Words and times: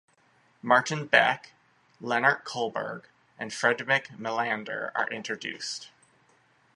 Martin 0.63 1.05
Beck, 1.05 1.51
Lennart 2.01 2.43
Kollberg 2.43 3.03
and 3.37 3.51
Fredrik 3.53 4.07
Melander 4.17 4.91
are 4.95 5.07
introduced. 5.09 5.91